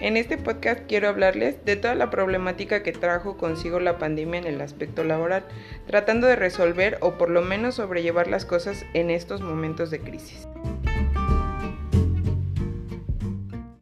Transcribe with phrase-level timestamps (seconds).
[0.00, 4.46] En este podcast quiero hablarles de toda la problemática que trajo consigo la pandemia en
[4.46, 5.44] el aspecto laboral,
[5.88, 10.46] tratando de resolver o por lo menos sobrellevar las cosas en estos momentos de crisis.